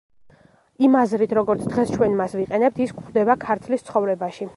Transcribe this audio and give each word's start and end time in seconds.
იმ 0.87 0.95
აზრით, 1.01 1.35
როგორც 1.39 1.61
დღეს 1.73 1.93
ჩვენ 1.97 2.17
მას 2.21 2.33
ვიყენებთ, 2.39 2.81
ის 2.87 2.95
გვხვდება 2.97 3.37
„ქართლის 3.45 3.87
ცხოვრებაში“. 3.91 4.49